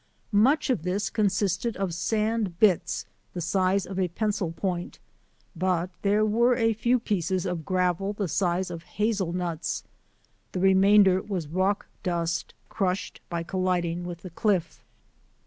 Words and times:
Much 0.33 0.71
of 0.71 0.81
this 0.81 1.11
consisted 1.11 1.77
of 1.77 1.93
sand 1.93 2.57
bits 2.57 3.05
the 3.33 3.39
size 3.39 3.85
of 3.85 3.99
a 3.99 4.07
pencil 4.07 4.51
point, 4.51 4.97
but 5.55 5.91
there 6.01 6.25
were 6.25 6.55
a 6.55 6.73
few 6.73 6.99
pieces 6.99 7.45
of 7.45 7.63
gravel 7.63 8.11
the 8.11 8.27
size 8.27 8.71
of 8.71 8.81
hazel 8.97 9.31
nuts; 9.31 9.83
the 10.53 10.59
remainder 10.59 11.21
was 11.21 11.47
rock 11.47 11.85
dust 12.01 12.55
crushed 12.67 13.21
by 13.29 13.43
col 13.43 13.61
liding 13.61 14.03
with 14.03 14.21
the 14.23 14.31
cliff. 14.31 14.83